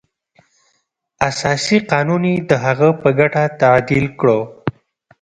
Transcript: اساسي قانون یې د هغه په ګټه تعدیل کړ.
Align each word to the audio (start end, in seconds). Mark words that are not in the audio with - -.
اساسي 1.29 1.77
قانون 1.91 2.23
یې 2.31 2.35
د 2.49 2.51
هغه 2.65 2.89
په 3.01 3.09
ګټه 3.19 3.43
تعدیل 3.61 4.05
کړ. 4.19 4.27